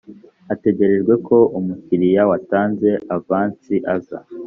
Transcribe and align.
hategerejwe 0.47 1.13
ko 1.27 1.37
umukiriya 1.57 2.21
watanze 2.29 2.89
avansi 3.15 3.75
aza 3.95 4.19